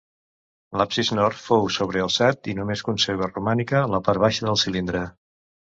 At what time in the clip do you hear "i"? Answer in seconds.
2.55-2.59